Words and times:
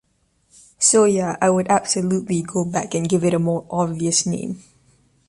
So 0.79 1.05
yeah, 1.05 1.37
I 1.43 1.51
would 1.51 1.67
absolutely 1.67 2.41
go 2.41 2.65
back 2.65 2.95
and 2.95 3.07
give 3.07 3.23
it 3.23 3.35
a 3.35 3.37
more 3.37 3.67
obvious 3.69 4.25
name. 4.25 4.63